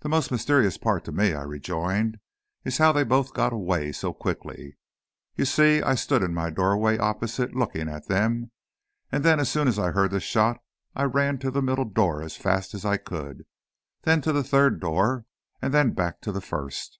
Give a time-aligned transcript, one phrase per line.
[0.00, 2.18] "The most mysterious part to me," I rejoined,
[2.64, 4.76] "is how they both got away so quickly.
[5.36, 8.50] You see, I stood in my doorway opposite, looking at them,
[9.12, 10.58] and then as soon as I heard the shot
[10.96, 13.46] I ran to the middle door as fast as I could,
[14.02, 15.24] then to the third room door,
[15.62, 16.98] and then back to the first.